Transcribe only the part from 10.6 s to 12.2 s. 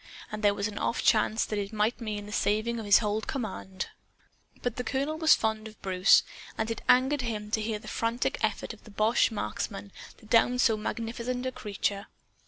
magnificent a creature.